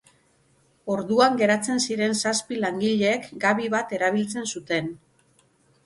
Orduan 0.93 1.37
geratzen 1.41 1.83
ziren 1.85 2.17
zazpi 2.25 2.59
langileek 2.65 3.31
gabi 3.47 3.71
bat 3.79 3.97
erabiltzen 4.01 4.53
zuten. 4.57 4.95